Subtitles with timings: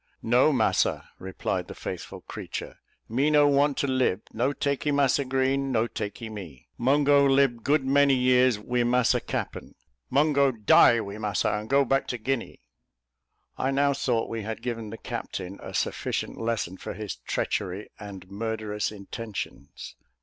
[0.23, 5.71] "No, massa," replied the faithful creature; "me no want to lib: no takee Massa Green,
[5.71, 6.67] no takee me!
[6.75, 9.75] Mungo lib good many years wi massa cappen.
[10.09, 12.61] Mungo die wi massa, and go back to Guinea!"
[13.59, 18.27] I now thought we had given the captain a sufficient lesson for his treachery and
[18.27, 19.95] murderous intentions.